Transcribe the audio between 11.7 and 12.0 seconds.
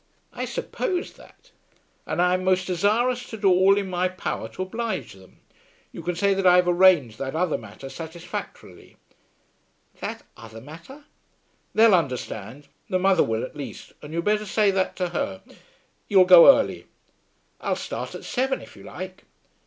"They'll